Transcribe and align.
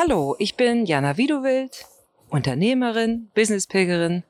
Hallo, 0.00 0.36
ich 0.38 0.54
bin 0.54 0.86
Jana 0.86 1.16
Widowild, 1.16 1.84
Unternehmerin, 2.28 3.32
Businesspilgerin 3.34 4.22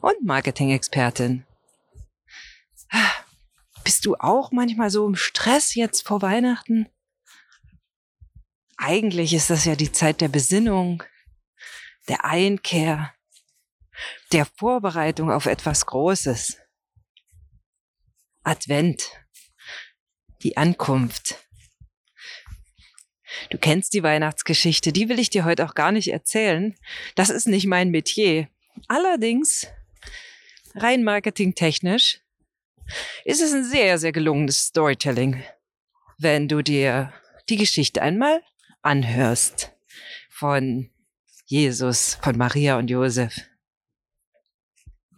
und 0.00 0.24
Marketing-Expertin. 0.24 1.46
Bist 3.84 4.04
du 4.04 4.16
auch 4.16 4.50
manchmal 4.50 4.90
so 4.90 5.06
im 5.06 5.14
Stress 5.14 5.76
jetzt 5.76 6.04
vor 6.08 6.22
Weihnachten? 6.22 6.88
Eigentlich 8.76 9.32
ist 9.32 9.48
das 9.48 9.64
ja 9.64 9.76
die 9.76 9.92
Zeit 9.92 10.20
der 10.20 10.26
Besinnung, 10.26 11.04
der 12.08 12.24
Einkehr, 12.24 13.14
der 14.32 14.44
Vorbereitung 14.44 15.30
auf 15.30 15.46
etwas 15.46 15.86
Großes. 15.86 16.58
Advent, 18.42 19.08
die 20.42 20.56
Ankunft. 20.56 21.38
Du 23.52 23.58
kennst 23.58 23.92
die 23.92 24.02
Weihnachtsgeschichte, 24.02 24.94
die 24.94 25.10
will 25.10 25.18
ich 25.18 25.28
dir 25.28 25.44
heute 25.44 25.66
auch 25.66 25.74
gar 25.74 25.92
nicht 25.92 26.08
erzählen. 26.08 26.74
Das 27.16 27.28
ist 27.28 27.46
nicht 27.46 27.66
mein 27.66 27.90
Metier. 27.90 28.48
Allerdings, 28.88 29.66
rein 30.74 31.04
marketingtechnisch, 31.04 32.22
ist 33.26 33.42
es 33.42 33.52
ein 33.52 33.66
sehr, 33.66 33.98
sehr 33.98 34.12
gelungenes 34.12 34.68
Storytelling, 34.68 35.44
wenn 36.16 36.48
du 36.48 36.62
dir 36.62 37.12
die 37.50 37.58
Geschichte 37.58 38.00
einmal 38.00 38.42
anhörst 38.80 39.72
von 40.30 40.88
Jesus, 41.44 42.16
von 42.22 42.38
Maria 42.38 42.78
und 42.78 42.88
Josef. 42.88 43.38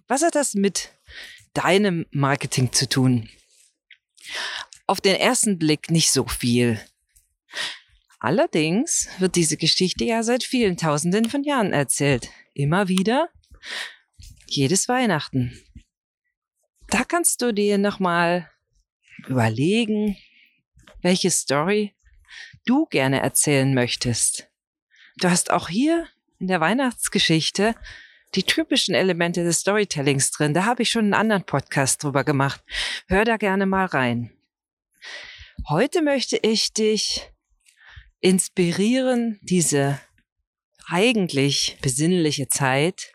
Was 0.08 0.22
hat 0.22 0.34
das 0.34 0.54
mit 0.54 0.90
deinem 1.52 2.04
Marketing 2.10 2.72
zu 2.72 2.88
tun? 2.88 3.28
Auf 4.88 5.00
den 5.00 5.14
ersten 5.14 5.56
Blick 5.56 5.88
nicht 5.92 6.10
so 6.10 6.26
viel. 6.26 6.80
Allerdings 8.24 9.10
wird 9.18 9.36
diese 9.36 9.58
Geschichte 9.58 10.02
ja 10.04 10.22
seit 10.22 10.44
vielen 10.44 10.78
Tausenden 10.78 11.28
von 11.28 11.44
Jahren 11.44 11.74
erzählt. 11.74 12.30
Immer 12.54 12.88
wieder. 12.88 13.28
Jedes 14.46 14.88
Weihnachten. 14.88 15.62
Da 16.88 17.04
kannst 17.04 17.42
du 17.42 17.52
dir 17.52 17.76
nochmal 17.76 18.50
überlegen, 19.28 20.16
welche 21.02 21.30
Story 21.30 21.94
du 22.64 22.86
gerne 22.86 23.20
erzählen 23.20 23.74
möchtest. 23.74 24.48
Du 25.18 25.28
hast 25.28 25.50
auch 25.50 25.68
hier 25.68 26.08
in 26.38 26.46
der 26.46 26.62
Weihnachtsgeschichte 26.62 27.74
die 28.34 28.44
typischen 28.44 28.94
Elemente 28.94 29.44
des 29.44 29.60
Storytellings 29.60 30.30
drin. 30.30 30.54
Da 30.54 30.64
habe 30.64 30.80
ich 30.80 30.88
schon 30.88 31.04
einen 31.04 31.12
anderen 31.12 31.44
Podcast 31.44 32.02
drüber 32.02 32.24
gemacht. 32.24 32.64
Hör 33.06 33.26
da 33.26 33.36
gerne 33.36 33.66
mal 33.66 33.84
rein. 33.84 34.32
Heute 35.68 36.00
möchte 36.00 36.38
ich 36.38 36.72
dich 36.72 37.33
inspirieren, 38.24 39.38
diese 39.42 40.00
eigentlich 40.86 41.76
besinnliche 41.82 42.48
Zeit 42.48 43.12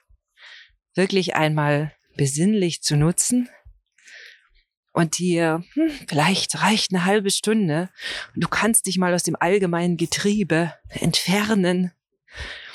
wirklich 0.94 1.36
einmal 1.36 1.96
besinnlich 2.16 2.84
zu 2.84 2.96
nutzen 2.96 3.50
und 4.92 5.18
dir, 5.18 5.64
hm, 5.74 5.90
vielleicht 6.08 6.62
reicht 6.62 6.94
eine 6.94 7.06
halbe 7.06 7.32
Stunde 7.32 7.90
und 8.36 8.44
du 8.44 8.48
kannst 8.48 8.86
dich 8.86 9.00
mal 9.00 9.12
aus 9.16 9.24
dem 9.24 9.36
allgemeinen 9.40 9.98
Getriebe 9.98 10.76
entfernen. 10.90 11.92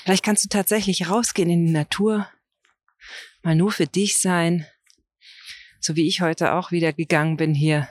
Vielleicht 0.02 0.24
kannst 0.24 0.42
du 0.42 0.48
tatsächlich 0.48 1.08
rausgehen 1.08 1.50
in 1.50 1.66
die 1.66 1.72
Natur, 1.72 2.28
mal 3.42 3.54
nur 3.54 3.70
für 3.70 3.86
dich 3.86 4.18
sein, 4.18 4.66
so 5.78 5.94
wie 5.94 6.08
ich 6.08 6.20
heute 6.20 6.54
auch 6.54 6.72
wieder 6.72 6.92
gegangen 6.92 7.36
bin 7.36 7.54
hier. 7.54 7.88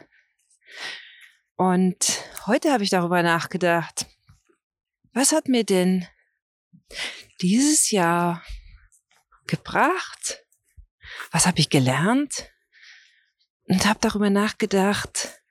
Und 1.55 2.25
heute 2.45 2.73
habe 2.73 2.83
ich 2.83 2.89
darüber 2.89 3.23
nachgedacht, 3.23 4.05
was 5.13 5.31
hat 5.31 5.47
mir 5.47 5.63
denn 5.63 6.07
dieses 7.41 7.91
Jahr 7.91 8.43
gebracht? 9.47 10.43
Was 11.31 11.45
habe 11.45 11.59
ich 11.59 11.69
gelernt? 11.69 12.49
Und 13.65 13.85
habe 13.85 13.99
darüber 14.01 14.29
nachgedacht, 14.29 15.41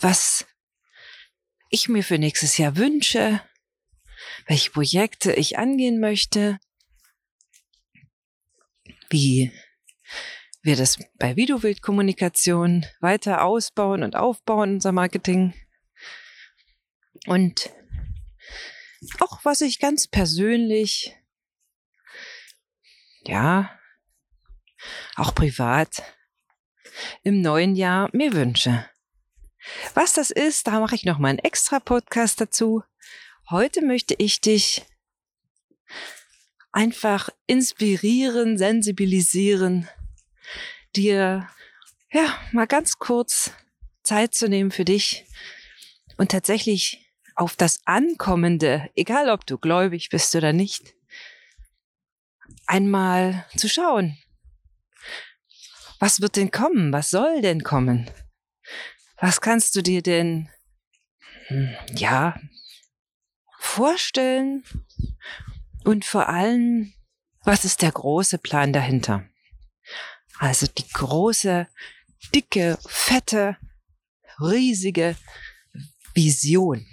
was 0.00 0.46
ich 1.68 1.88
mir 1.88 2.02
für 2.02 2.18
nächstes 2.18 2.56
Jahr 2.56 2.76
wünsche, 2.76 3.42
welche 4.46 4.70
Projekte 4.70 5.32
ich 5.32 5.58
angehen 5.58 6.00
möchte 6.00 6.58
wie 9.10 9.52
wir 10.62 10.76
das 10.76 10.98
bei 11.18 11.36
Videobildkommunikation 11.36 12.86
weiter 13.00 13.44
ausbauen 13.44 14.02
und 14.02 14.16
aufbauen, 14.16 14.74
unser 14.74 14.92
Marketing. 14.92 15.54
Und 17.26 17.70
auch 19.20 19.44
was 19.44 19.60
ich 19.60 19.78
ganz 19.78 20.06
persönlich, 20.08 21.16
ja, 23.24 23.70
auch 25.16 25.34
privat 25.34 26.02
im 27.22 27.40
neuen 27.40 27.76
Jahr 27.76 28.08
mir 28.12 28.32
wünsche. 28.32 28.88
Was 29.94 30.12
das 30.12 30.30
ist, 30.30 30.66
da 30.66 30.80
mache 30.80 30.94
ich 30.94 31.04
noch 31.04 31.18
mal 31.18 31.28
einen 31.28 31.38
extra 31.40 31.80
Podcast 31.80 32.40
dazu. 32.40 32.82
Heute 33.50 33.84
möchte 33.84 34.14
ich 34.18 34.40
dich 34.40 34.84
einfach 36.72 37.30
inspirieren, 37.46 38.58
sensibilisieren, 38.58 39.88
dir 40.94 41.48
ja 42.12 42.38
mal 42.52 42.66
ganz 42.66 42.98
kurz 42.98 43.52
Zeit 44.02 44.34
zu 44.34 44.48
nehmen 44.48 44.70
für 44.70 44.84
dich 44.84 45.26
und 46.16 46.30
tatsächlich 46.30 47.05
auf 47.36 47.54
das 47.54 47.80
Ankommende, 47.84 48.90
egal 48.96 49.30
ob 49.30 49.46
du 49.46 49.58
gläubig 49.58 50.08
bist 50.08 50.34
oder 50.34 50.52
nicht, 50.52 50.94
einmal 52.66 53.44
zu 53.56 53.68
schauen. 53.68 54.18
Was 56.00 56.20
wird 56.20 56.36
denn 56.36 56.50
kommen? 56.50 56.92
Was 56.92 57.10
soll 57.10 57.40
denn 57.42 57.62
kommen? 57.62 58.10
Was 59.18 59.40
kannst 59.40 59.76
du 59.76 59.82
dir 59.82 60.02
denn, 60.02 60.50
hm, 61.46 61.74
ja, 61.94 62.38
vorstellen? 63.58 64.64
Und 65.84 66.04
vor 66.04 66.28
allem, 66.28 66.92
was 67.44 67.64
ist 67.64 67.82
der 67.82 67.92
große 67.92 68.38
Plan 68.38 68.72
dahinter? 68.72 69.24
Also 70.38 70.66
die 70.66 70.88
große, 70.88 71.68
dicke, 72.34 72.78
fette, 72.86 73.56
riesige 74.40 75.16
Vision. 76.12 76.86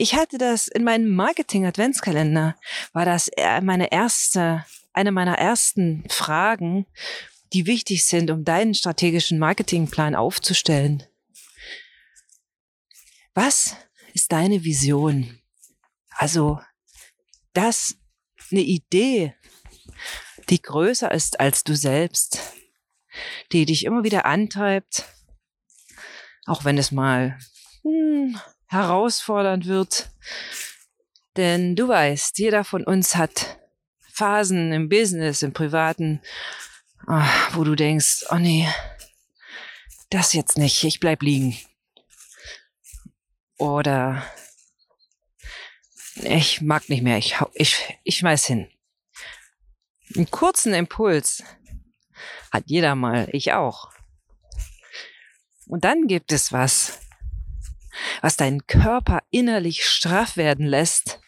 Ich 0.00 0.14
hatte 0.14 0.38
das 0.38 0.66
in 0.66 0.82
meinem 0.82 1.14
Marketing-Adventskalender, 1.14 2.56
war 2.94 3.04
das 3.04 3.30
meine 3.60 3.92
erste, 3.92 4.64
eine 4.94 5.12
meiner 5.12 5.36
ersten 5.36 6.08
Fragen, 6.08 6.86
die 7.52 7.66
wichtig 7.66 8.06
sind, 8.06 8.30
um 8.30 8.42
deinen 8.42 8.72
strategischen 8.72 9.38
Marketingplan 9.38 10.14
aufzustellen. 10.14 11.02
Was 13.34 13.76
ist 14.14 14.32
deine 14.32 14.64
Vision? 14.64 15.38
Also 16.12 16.58
das 17.52 17.94
eine 18.50 18.62
Idee, 18.62 19.34
die 20.48 20.62
größer 20.62 21.10
ist 21.12 21.40
als 21.40 21.62
du 21.62 21.76
selbst, 21.76 22.54
die 23.52 23.66
dich 23.66 23.84
immer 23.84 24.02
wieder 24.02 24.24
antreibt, 24.24 25.04
auch 26.46 26.64
wenn 26.64 26.78
es 26.78 26.90
mal 26.90 27.38
hm, 27.82 28.40
herausfordernd 28.70 29.66
wird. 29.66 30.10
Denn 31.36 31.76
du 31.76 31.88
weißt, 31.88 32.38
jeder 32.38 32.64
von 32.64 32.84
uns 32.84 33.16
hat 33.16 33.58
Phasen 34.12 34.72
im 34.72 34.88
Business, 34.88 35.42
im 35.42 35.52
Privaten, 35.52 36.20
ah, 37.06 37.28
wo 37.52 37.64
du 37.64 37.74
denkst, 37.74 38.26
oh 38.30 38.36
nee, 38.36 38.68
das 40.08 40.32
jetzt 40.32 40.56
nicht, 40.56 40.82
ich 40.84 41.00
bleib 41.00 41.22
liegen. 41.22 41.58
Oder 43.58 44.24
ich 46.14 46.60
mag 46.60 46.88
nicht 46.88 47.02
mehr, 47.02 47.18
ich, 47.18 47.36
ich, 47.54 47.98
ich 48.04 48.16
schmeiß 48.18 48.46
hin. 48.46 48.70
Einen 50.14 50.30
kurzen 50.30 50.74
Impuls 50.74 51.42
hat 52.52 52.64
jeder 52.66 52.94
mal, 52.94 53.28
ich 53.32 53.52
auch. 53.52 53.90
Und 55.66 55.84
dann 55.84 56.06
gibt 56.08 56.32
es 56.32 56.52
was, 56.52 56.98
was 58.22 58.36
deinen 58.36 58.66
Körper 58.66 59.20
innerlich 59.30 59.84
straff 59.84 60.36
werden 60.36 60.66
lässt 60.66 61.20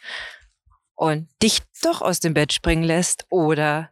und 0.95 1.29
dich 1.43 1.61
doch 1.83 2.03
aus 2.03 2.21
dem 2.21 2.35
Bett 2.35 2.53
springen 2.53 2.85
lässt 2.85 3.27
oder 3.29 3.91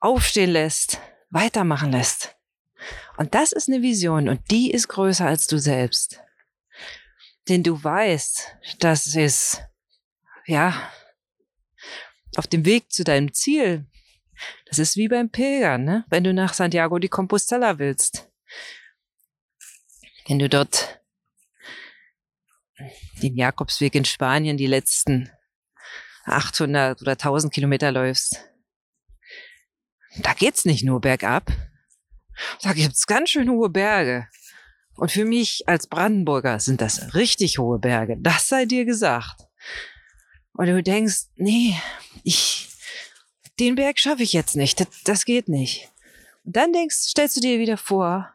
aufstehen 0.00 0.50
lässt, 0.50 1.00
weitermachen 1.30 1.92
lässt. 1.92 2.36
Und 3.16 3.34
das 3.34 3.52
ist 3.52 3.68
eine 3.68 3.82
Vision 3.82 4.28
und 4.28 4.50
die 4.50 4.70
ist 4.70 4.88
größer 4.88 5.26
als 5.26 5.46
du 5.46 5.58
selbst. 5.58 6.20
Denn 7.48 7.62
du 7.62 7.82
weißt, 7.82 8.56
dass 8.80 9.14
es 9.14 9.60
ja, 10.46 10.90
auf 12.36 12.46
dem 12.46 12.64
Weg 12.64 12.92
zu 12.92 13.04
deinem 13.04 13.32
Ziel, 13.32 13.86
das 14.66 14.78
ist 14.78 14.96
wie 14.96 15.08
beim 15.08 15.30
Pilgern, 15.30 15.84
ne? 15.84 16.04
wenn 16.08 16.24
du 16.24 16.32
nach 16.34 16.54
Santiago 16.54 16.98
de 16.98 17.08
Compostela 17.08 17.78
willst. 17.78 18.30
Wenn 20.26 20.38
du 20.38 20.48
dort 20.48 21.00
den 23.22 23.36
Jakobsweg 23.36 23.94
in 23.94 24.04
Spanien 24.04 24.56
die 24.56 24.66
letzten 24.66 25.30
800 26.24 27.00
oder 27.00 27.12
1000 27.12 27.52
Kilometer 27.52 27.92
läufst, 27.92 28.50
da 30.18 30.32
geht's 30.32 30.64
nicht 30.64 30.84
nur 30.84 31.00
bergab. 31.00 31.50
Da 32.62 32.72
gibt's 32.72 33.06
ganz 33.06 33.30
schön 33.30 33.50
hohe 33.50 33.70
Berge. 33.70 34.28
Und 34.94 35.12
für 35.12 35.24
mich 35.24 35.62
als 35.66 35.86
Brandenburger 35.86 36.58
sind 36.58 36.80
das 36.80 37.14
richtig 37.14 37.58
hohe 37.58 37.78
Berge. 37.78 38.16
Das 38.18 38.48
sei 38.48 38.64
dir 38.64 38.84
gesagt. 38.84 39.46
Und 40.52 40.66
du 40.66 40.82
denkst, 40.82 41.26
nee, 41.36 41.76
ich, 42.24 42.68
den 43.58 43.74
Berg 43.74 43.98
schaffe 43.98 44.22
ich 44.22 44.32
jetzt 44.32 44.56
nicht. 44.56 44.80
Das, 44.80 44.88
das 45.04 45.24
geht 45.26 45.48
nicht. 45.48 45.90
Und 46.44 46.56
dann 46.56 46.72
denkst, 46.72 46.96
stellst 46.96 47.36
du 47.36 47.40
dir 47.40 47.58
wieder 47.58 47.76
vor, 47.76 48.34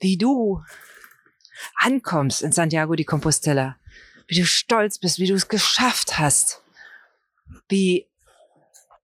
wie 0.00 0.16
du 0.16 0.62
ankommst 1.76 2.42
in 2.42 2.52
Santiago 2.52 2.94
de 2.94 3.04
Compostela. 3.04 3.76
Wie 4.30 4.38
du 4.38 4.46
stolz 4.46 4.98
bist, 4.98 5.18
wie 5.18 5.26
du 5.26 5.34
es 5.34 5.48
geschafft 5.48 6.18
hast. 6.18 6.62
Wie 7.68 8.06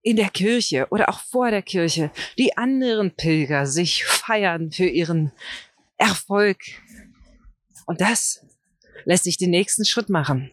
in 0.01 0.15
der 0.15 0.29
Kirche 0.29 0.87
oder 0.89 1.09
auch 1.09 1.19
vor 1.19 1.51
der 1.51 1.61
Kirche 1.61 2.11
die 2.37 2.55
anderen 2.55 3.11
Pilger 3.11 3.65
sich 3.67 4.05
feiern 4.05 4.71
für 4.71 4.85
ihren 4.87 5.33
Erfolg. 5.97 6.59
Und 7.85 7.99
das 7.99 8.45
lässt 9.03 9.25
sich 9.25 9.37
den 9.37 9.49
nächsten 9.49 9.83
Schritt 9.83 10.07
machen. 10.07 10.49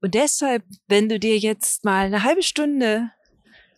Und 0.00 0.14
deshalb, 0.14 0.64
wenn 0.88 1.08
du 1.08 1.20
dir 1.20 1.38
jetzt 1.38 1.84
mal 1.84 2.06
eine 2.06 2.24
halbe 2.24 2.42
Stunde 2.42 3.12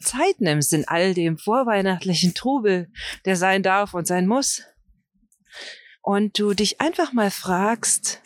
Zeit 0.01 0.41
nimmst 0.41 0.73
in 0.73 0.89
all 0.89 1.13
dem 1.13 1.37
vorweihnachtlichen 1.37 2.33
Trubel, 2.33 2.91
der 3.27 3.37
sein 3.37 3.63
darf 3.63 3.93
und 3.93 4.07
sein 4.07 4.27
muss, 4.27 4.63
und 6.01 6.39
du 6.39 6.55
dich 6.55 6.81
einfach 6.81 7.13
mal 7.13 7.31
fragst, 7.31 8.23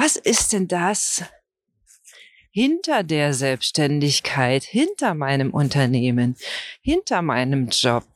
was 0.00 0.16
ist 0.16 0.54
denn 0.54 0.66
das, 0.66 1.24
hinter 2.50 3.02
der 3.02 3.34
Selbstständigkeit, 3.34 4.64
hinter 4.64 5.12
meinem 5.12 5.50
Unternehmen, 5.52 6.38
hinter 6.80 7.20
meinem 7.20 7.68
Job? 7.68 8.06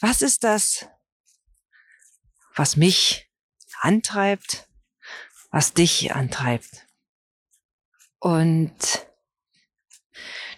Was 0.00 0.20
ist 0.20 0.44
das, 0.44 0.86
was 2.54 2.76
mich 2.76 3.26
antreibt, 3.80 4.68
was 5.50 5.72
dich 5.72 6.12
antreibt? 6.12 6.86
Und 8.18 9.06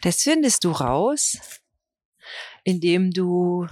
das 0.01 0.23
findest 0.23 0.65
du 0.65 0.73
raus, 0.73 1.39
indem 2.65 3.13
du 3.13 3.69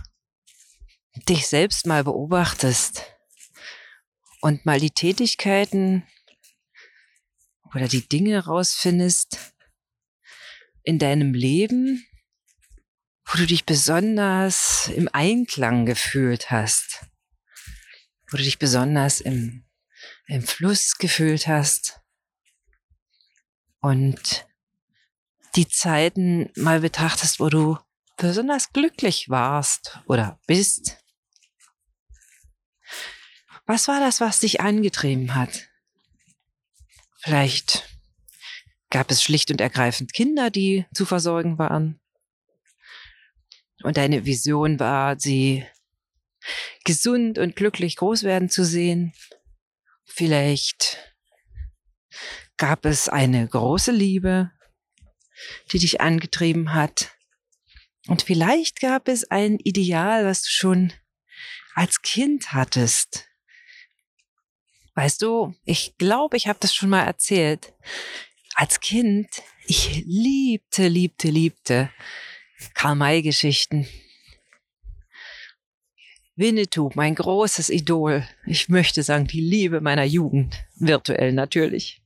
dich 1.29 1.49
selbst 1.49 1.87
mal 1.87 2.05
beobachtest 2.05 3.03
und 4.41 4.65
mal 4.65 4.79
die 4.79 4.93
Tätigkeiten 4.93 6.07
oder 7.75 7.89
die 7.89 8.09
Dinge 8.09 8.45
rausfindest 8.45 9.55
in 10.83 10.99
deinem 10.99 11.35
Leben, 11.35 12.07
wo 13.27 13.39
du 13.39 13.47
dich 13.47 13.65
besonders 13.65 14.89
im 14.89 15.09
Einklang 15.13 15.87
gefühlt 15.87 16.51
hast, 16.51 17.07
wo 18.31 18.37
du 18.37 18.43
dich 18.43 18.59
besonders 18.59 19.21
im, 19.21 19.65
im 20.27 20.43
Fluss 20.43 20.97
gefühlt 20.99 21.47
hast 21.47 22.01
und 23.81 24.47
die 25.57 25.69
Zeiten 25.69 26.51
mal 26.57 26.81
betrachtest, 26.81 27.41
wo 27.41 27.49
du 27.49 27.79
besonders 28.17 28.73
glücklich 28.73 29.29
warst 29.29 29.99
oder 30.07 30.39
bist. 30.47 30.99
Was 33.67 33.89
war 33.89 34.01
das, 34.01 34.21
was 34.21 34.41
dich 34.41 34.61
angetrieben 34.61 35.35
hat? 35.35 35.70
Vielleicht 37.23 37.89
gab 38.91 39.11
es 39.11 39.23
schlicht 39.23 39.51
und 39.51 39.61
ergreifend 39.61 40.13
Kinder, 40.13 40.51
die 40.51 40.87
zu 40.95 41.07
versorgen 41.07 41.59
waren. 41.59 42.01
Und 43.83 43.97
deine 43.97 44.27
Vision 44.27 44.79
war, 44.81 45.19
sie 45.19 45.67
gesund 46.85 47.39
und 47.39 47.57
glücklich 47.57 47.97
groß 47.97 48.23
werden 48.25 48.49
zu 48.49 48.65
sehen. 48.65 49.13
Vielleicht 50.05 51.15
gab 52.57 52.85
es 52.85 53.09
eine 53.09 53.47
große 53.47 53.93
Liebe, 53.93 54.51
die 55.73 55.79
dich 55.79 56.01
angetrieben 56.01 56.75
hat. 56.75 57.13
Und 58.07 58.23
vielleicht 58.23 58.81
gab 58.81 59.09
es 59.09 59.31
ein 59.31 59.59
Ideal, 59.59 60.25
was 60.25 60.43
du 60.43 60.51
schon 60.51 60.93
als 61.75 62.03
Kind 62.03 62.53
hattest, 62.53 63.30
Weißt 65.01 65.23
du, 65.23 65.55
ich 65.65 65.97
glaube, 65.97 66.37
ich 66.37 66.47
habe 66.47 66.59
das 66.61 66.75
schon 66.75 66.91
mal 66.91 67.05
erzählt. 67.05 67.73
Als 68.55 68.81
Kind, 68.81 69.29
ich 69.65 70.05
liebte, 70.05 70.89
liebte, 70.89 71.31
liebte 71.31 71.91
Karl-May-Geschichten. 72.75 73.89
Winnetou, 76.37 76.91
mein 76.97 77.15
großes 77.15 77.71
Idol. 77.71 78.29
Ich 78.45 78.69
möchte 78.69 79.03
sagen, 79.03 79.27
die 79.27 79.41
Liebe 79.41 79.81
meiner 79.81 80.05
Jugend. 80.05 80.67
Virtuell 80.75 81.33
natürlich. 81.33 82.03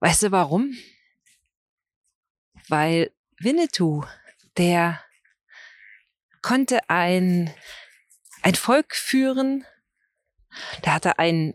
Weißt 0.00 0.24
du 0.24 0.32
warum? 0.32 0.76
Weil 2.68 3.10
Winnetou, 3.38 4.04
der 4.58 5.02
konnte 6.42 6.90
ein, 6.90 7.50
ein 8.42 8.54
Volk 8.54 8.94
führen, 8.94 9.64
der 10.84 10.94
hatte 10.94 11.18
einen 11.18 11.54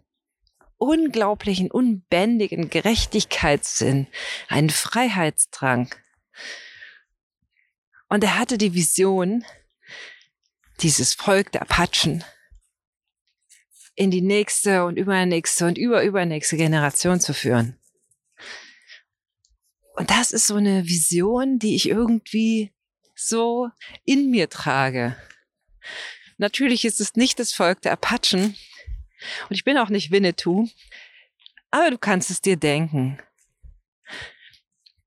unglaublichen, 0.77 1.71
unbändigen 1.71 2.69
Gerechtigkeitssinn, 2.69 4.07
einen 4.47 4.69
Freiheitsdrang. 4.69 5.93
Und 8.09 8.23
er 8.23 8.37
hatte 8.37 8.57
die 8.57 8.73
Vision, 8.73 9.43
dieses 10.81 11.13
Volk 11.13 11.51
der 11.51 11.63
Apachen 11.63 12.23
in 13.95 14.11
die 14.11 14.21
nächste 14.21 14.85
und 14.85 14.97
übernächste 14.97 15.65
und 15.65 15.77
überübernächste 15.77 16.55
Generation 16.55 17.19
zu 17.19 17.33
führen. 17.33 17.79
Und 19.95 20.11
das 20.11 20.31
ist 20.31 20.45
so 20.45 20.55
eine 20.55 20.85
Vision, 20.85 21.57
die 21.57 21.75
ich 21.75 21.89
irgendwie 21.89 22.71
so 23.15 23.69
in 24.05 24.29
mir 24.29 24.47
trage. 24.49 25.17
Natürlich 26.37 26.85
ist 26.85 27.01
es 27.01 27.15
nicht 27.15 27.39
das 27.39 27.51
Volk 27.51 27.81
der 27.81 27.93
Apachen, 27.93 28.55
und 29.49 29.55
ich 29.55 29.63
bin 29.63 29.77
auch 29.77 29.89
nicht 29.89 30.11
Winnetou, 30.11 30.67
aber 31.71 31.91
du 31.91 31.97
kannst 31.97 32.29
es 32.29 32.41
dir 32.41 32.57
denken. 32.57 33.19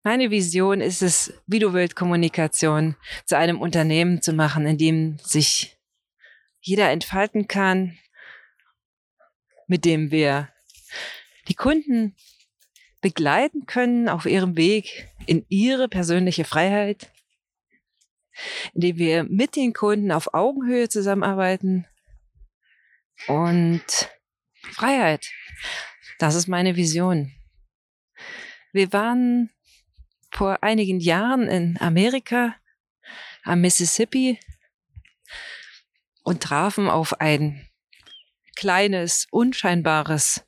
Meine 0.02 0.30
Vision 0.30 0.80
ist 0.80 1.02
es, 1.02 1.34
wie 1.46 1.58
du 1.58 1.74
willst, 1.74 1.94
Kommunikation 1.94 2.96
zu 3.26 3.36
einem 3.36 3.60
Unternehmen 3.60 4.22
zu 4.22 4.32
machen, 4.32 4.66
in 4.66 4.78
dem 4.78 5.18
sich 5.18 5.76
jeder 6.60 6.90
entfalten 6.90 7.48
kann, 7.48 7.98
mit 9.66 9.84
dem 9.84 10.10
wir 10.10 10.48
die 11.48 11.54
Kunden 11.54 12.16
begleiten 13.02 13.66
können 13.66 14.08
auf 14.08 14.26
ihrem 14.26 14.56
Weg 14.56 15.08
in 15.26 15.44
ihre 15.48 15.88
persönliche 15.88 16.44
Freiheit, 16.44 17.12
indem 18.72 18.96
wir 18.96 19.24
mit 19.24 19.56
den 19.56 19.72
Kunden 19.72 20.12
auf 20.12 20.32
Augenhöhe 20.34 20.88
zusammenarbeiten 20.88 21.86
und 23.26 24.10
Freiheit. 24.72 25.30
Das 26.18 26.34
ist 26.34 26.48
meine 26.48 26.76
Vision. 26.76 27.32
Wir 28.72 28.92
waren 28.92 29.50
vor 30.30 30.62
einigen 30.62 31.00
Jahren 31.00 31.48
in 31.48 31.78
Amerika 31.80 32.54
am 33.42 33.62
Mississippi 33.62 34.38
und 36.22 36.42
trafen 36.42 36.88
auf 36.88 37.20
ein 37.20 37.66
kleines, 38.56 39.26
unscheinbares 39.30 40.46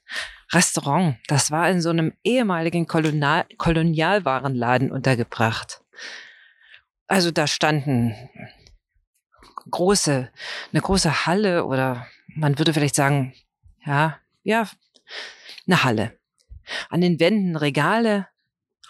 Restaurant. 0.52 1.16
Das 1.28 1.50
war 1.50 1.68
in 1.70 1.80
so 1.80 1.90
einem 1.90 2.12
ehemaligen 2.22 2.86
Kolonial 2.86 3.46
Kolonialwarenladen 3.56 4.92
untergebracht. 4.92 5.82
Also 7.06 7.30
da 7.30 7.46
standen 7.46 8.14
große, 9.70 10.30
eine 10.72 10.82
große 10.82 11.26
Halle 11.26 11.64
oder 11.64 12.06
man 12.34 12.58
würde 12.58 12.72
vielleicht 12.72 12.94
sagen, 12.94 13.34
ja, 13.84 14.18
ja, 14.42 14.68
eine 15.66 15.84
Halle. 15.84 16.18
An 16.88 17.00
den 17.00 17.20
Wänden 17.20 17.56
Regale. 17.56 18.28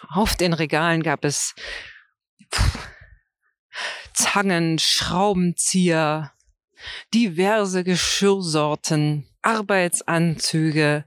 Auf 0.09 0.35
den 0.35 0.53
Regalen 0.53 1.01
gab 1.03 1.25
es 1.25 1.55
Zangen, 4.13 4.77
Schraubenzieher, 4.79 6.33
diverse 7.13 7.83
Geschirrsorten, 7.83 9.27
Arbeitsanzüge, 9.41 11.05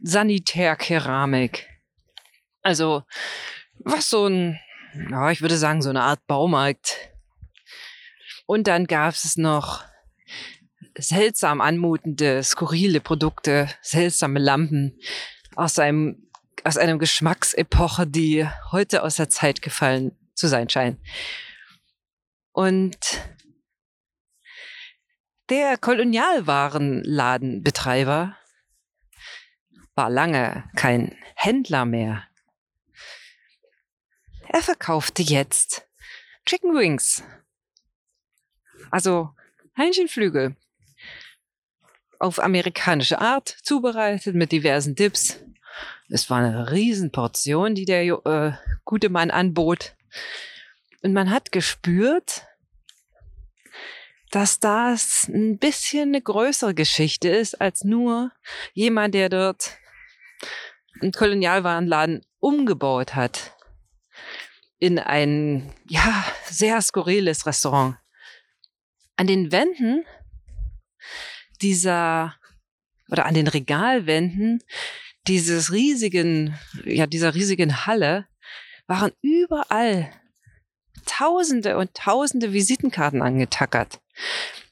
Sanitärkeramik. 0.00 1.68
Also, 2.62 3.02
was 3.80 4.08
so 4.08 4.26
ein, 4.26 4.58
ja, 5.10 5.30
ich 5.30 5.42
würde 5.42 5.56
sagen, 5.56 5.82
so 5.82 5.90
eine 5.90 6.02
Art 6.02 6.26
Baumarkt. 6.26 7.10
Und 8.46 8.66
dann 8.66 8.86
gab 8.86 9.14
es 9.14 9.36
noch 9.36 9.84
seltsam 10.98 11.60
anmutende, 11.60 12.42
skurrile 12.42 13.00
Produkte, 13.00 13.68
seltsame 13.82 14.38
Lampen 14.38 14.98
aus 15.56 15.78
einem, 15.78 16.28
aus 16.64 16.76
einem 16.76 16.98
Geschmacksepoche, 16.98 18.06
die 18.06 18.46
heute 18.72 19.02
aus 19.02 19.16
der 19.16 19.28
Zeit 19.28 19.62
gefallen 19.62 20.12
zu 20.34 20.48
sein 20.48 20.68
scheint. 20.68 20.98
Und 22.52 22.98
der 25.48 25.78
Kolonialwarenladenbetreiber 25.78 28.36
war 29.94 30.10
lange 30.10 30.68
kein 30.76 31.16
Händler 31.34 31.84
mehr. 31.84 32.24
Er 34.48 34.62
verkaufte 34.62 35.22
jetzt 35.22 35.86
Chicken 36.46 36.74
Wings. 36.74 37.22
Also 38.90 39.34
Hähnchenflügel. 39.74 40.56
Auf 42.18 42.38
amerikanische 42.40 43.20
Art 43.20 43.48
zubereitet 43.62 44.34
mit 44.34 44.52
diversen 44.52 44.94
Dips. 44.94 45.38
Es 46.08 46.28
war 46.30 46.38
eine 46.38 46.72
Riesenportion, 46.72 47.74
die 47.74 47.84
der 47.84 48.02
äh, 48.02 48.52
gute 48.84 49.08
Mann 49.08 49.30
anbot. 49.30 49.94
Und 51.02 51.12
man 51.12 51.30
hat 51.30 51.52
gespürt, 51.52 52.46
dass 54.30 54.60
das 54.60 55.28
ein 55.28 55.58
bisschen 55.58 56.08
eine 56.08 56.22
größere 56.22 56.74
Geschichte 56.74 57.28
ist 57.28 57.60
als 57.60 57.84
nur 57.84 58.32
jemand, 58.72 59.14
der 59.14 59.28
dort 59.28 59.76
einen 61.00 61.12
Kolonialwarenladen 61.12 62.24
umgebaut 62.40 63.14
hat 63.14 63.54
in 64.78 64.98
ein, 64.98 65.72
ja, 65.88 66.24
sehr 66.44 66.80
skurriles 66.82 67.46
Restaurant. 67.46 67.96
An 69.16 69.26
den 69.26 69.50
Wänden 69.50 70.04
dieser, 71.62 72.34
oder 73.10 73.26
an 73.26 73.34
den 73.34 73.48
Regalwänden 73.48 74.62
dieses 75.26 75.72
riesigen, 75.72 76.58
ja, 76.84 77.06
dieser 77.06 77.34
riesigen 77.34 77.86
Halle 77.86 78.26
waren 78.86 79.12
überall 79.22 80.10
Tausende 81.04 81.76
und 81.76 81.94
Tausende 81.94 82.52
Visitenkarten 82.52 83.22
angetackert. 83.22 84.00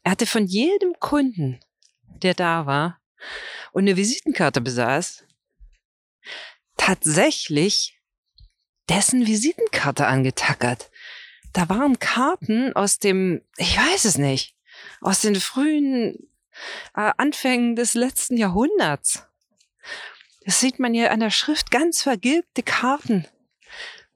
Er 0.02 0.12
hatte 0.12 0.26
von 0.26 0.46
jedem 0.46 0.94
Kunden, 1.00 1.60
der 2.22 2.34
da 2.34 2.66
war 2.66 3.00
und 3.72 3.84
eine 3.84 3.96
Visitenkarte 3.96 4.60
besaß, 4.60 5.24
tatsächlich 6.76 8.00
dessen 8.88 9.26
Visitenkarte 9.26 10.06
angetackert. 10.06 10.90
Da 11.52 11.68
waren 11.68 11.98
Karten 11.98 12.74
aus 12.74 12.98
dem, 12.98 13.42
ich 13.56 13.76
weiß 13.76 14.04
es 14.04 14.18
nicht, 14.18 14.54
aus 15.00 15.22
den 15.22 15.36
frühen 15.36 16.30
äh, 16.94 17.12
Anfängen 17.16 17.76
des 17.76 17.94
letzten 17.94 18.36
Jahrhunderts. 18.36 19.26
Das 20.44 20.60
sieht 20.60 20.78
man 20.78 20.94
hier 20.94 21.10
an 21.10 21.20
der 21.20 21.30
Schrift, 21.30 21.70
ganz 21.70 22.02
vergilbte 22.02 22.62
Karten 22.62 23.26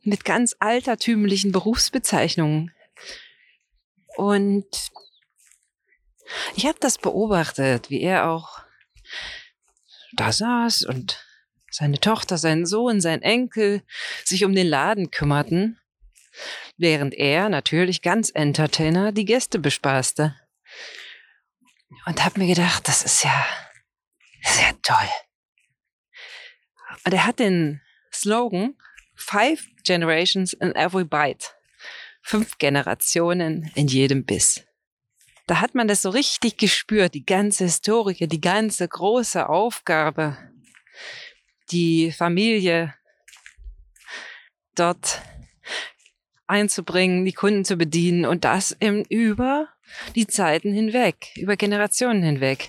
mit 0.02 0.24
ganz 0.24 0.54
altertümlichen 0.58 1.52
Berufsbezeichnungen. 1.52 2.72
Und 4.16 4.66
ich 6.54 6.66
habe 6.66 6.78
das 6.80 6.98
beobachtet, 6.98 7.90
wie 7.90 8.00
er 8.00 8.28
auch 8.30 8.60
da 10.12 10.32
saß 10.32 10.84
und 10.84 11.24
seine 11.70 12.00
Tochter, 12.00 12.36
sein 12.36 12.66
Sohn, 12.66 13.00
sein 13.00 13.22
Enkel 13.22 13.82
sich 14.24 14.44
um 14.44 14.54
den 14.54 14.66
Laden 14.66 15.10
kümmerten, 15.10 15.78
während 16.76 17.14
er 17.14 17.48
natürlich 17.48 18.02
ganz 18.02 18.30
Entertainer 18.34 19.12
die 19.12 19.24
Gäste 19.24 19.58
bespaßte. 19.58 20.36
Und 22.06 22.24
habe 22.24 22.38
mir 22.38 22.46
gedacht, 22.46 22.86
das 22.88 23.02
ist 23.02 23.24
ja 23.24 23.46
sehr 24.42 24.80
toll. 24.82 25.08
Und 27.04 27.12
er 27.12 27.26
hat 27.26 27.38
den 27.38 27.80
Slogan 28.12 28.74
Five 29.16 29.66
Generations 29.84 30.52
in 30.54 30.74
Every 30.74 31.04
Bite. 31.04 31.46
Fünf 32.22 32.58
Generationen 32.58 33.70
in 33.74 33.88
jedem 33.88 34.24
Biss. 34.24 34.64
Da 35.46 35.60
hat 35.60 35.74
man 35.74 35.88
das 35.88 36.02
so 36.02 36.10
richtig 36.10 36.58
gespürt, 36.58 37.14
die 37.14 37.26
ganze 37.26 37.64
Historie, 37.64 38.28
die 38.28 38.40
ganze 38.40 38.86
große 38.86 39.48
Aufgabe, 39.48 40.36
die 41.70 42.12
Familie 42.12 42.94
dort 44.74 45.22
einzubringen, 46.46 47.24
die 47.24 47.32
Kunden 47.32 47.64
zu 47.64 47.76
bedienen 47.76 48.26
und 48.26 48.44
das 48.44 48.76
eben 48.80 49.04
über 49.06 49.68
die 50.14 50.26
Zeiten 50.26 50.72
hinweg, 50.72 51.32
über 51.36 51.56
Generationen 51.56 52.22
hinweg. 52.22 52.68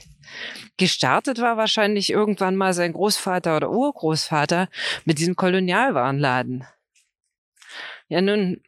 Gestartet 0.78 1.40
war 1.40 1.58
wahrscheinlich 1.58 2.10
irgendwann 2.10 2.56
mal 2.56 2.74
sein 2.74 2.94
Großvater 2.94 3.58
oder 3.58 3.70
Urgroßvater 3.70 4.70
mit 5.06 5.20
diesem 5.20 5.36
Kolonialwarenladen. 5.36 6.66
Ja, 8.08 8.22
nun, 8.22 8.62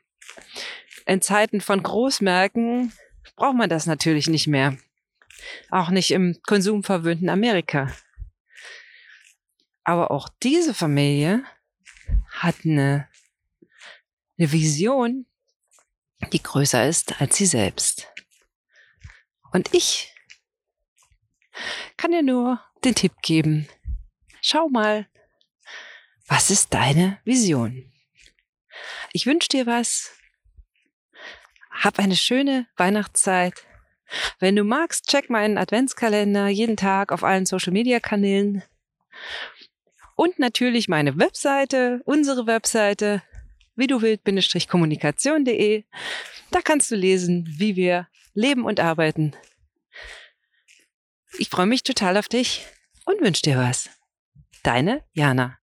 in 1.06 1.22
Zeiten 1.22 1.62
von 1.62 1.84
Großmärkten 1.84 2.94
braucht 3.36 3.56
man 3.56 3.70
das 3.70 3.86
natürlich 3.86 4.28
nicht 4.28 4.48
mehr. 4.48 4.78
Auch 5.70 5.90
nicht 5.90 6.12
im 6.12 6.40
konsumverwöhnten 6.46 7.30
Amerika. 7.30 7.92
Aber 9.84 10.12
auch 10.12 10.30
diese 10.42 10.74
Familie 10.74 11.44
hat 12.30 12.56
eine, 12.64 13.08
eine 14.38 14.52
Vision, 14.52 15.26
die 16.32 16.42
größer 16.42 16.88
ist 16.88 17.20
als 17.20 17.36
sie 17.36 17.46
selbst. 17.46 18.13
Und 19.54 19.74
ich 19.74 20.12
kann 21.96 22.12
dir 22.12 22.24
nur 22.24 22.60
den 22.84 22.96
Tipp 22.96 23.14
geben. 23.22 23.68
Schau 24.42 24.68
mal, 24.68 25.08
was 26.28 26.50
ist 26.50 26.74
deine 26.74 27.20
Vision? 27.24 27.92
Ich 29.14 29.26
wünsche 29.26 29.50
dir 29.50 29.68
was. 29.68 30.12
Hab 31.70 32.00
eine 32.00 32.16
schöne 32.16 32.68
Weihnachtszeit. 32.78 33.66
Wenn 34.40 34.56
du 34.56 34.64
magst, 34.64 35.08
check 35.08 35.30
meinen 35.30 35.58
Adventskalender 35.58 36.48
jeden 36.48 36.78
Tag 36.78 37.12
auf 37.12 37.24
allen 37.24 37.46
Social 37.46 37.74
Media 37.74 38.00
Kanälen. 38.00 38.64
Und 40.16 40.40
natürlich 40.40 40.88
meine 40.88 41.18
Webseite, 41.18 42.02
unsere 42.06 42.48
Webseite, 42.48 43.22
wie 43.76 43.88
du 43.88 44.02
willst-kommunikation.de. 44.02 45.84
Da 46.52 46.62
kannst 46.62 46.92
du 46.92 46.96
lesen, 46.96 47.48
wie 47.58 47.76
wir 47.76 48.08
leben 48.34 48.66
und 48.66 48.80
arbeiten. 48.80 49.36
Ich 51.38 51.50
freue 51.50 51.66
mich 51.66 51.84
total 51.84 52.18
auf 52.18 52.28
dich 52.28 52.66
und 53.06 53.22
wünsche 53.22 53.42
dir 53.42 53.58
was. 53.58 53.90
Deine 54.64 55.04
Jana. 55.14 55.58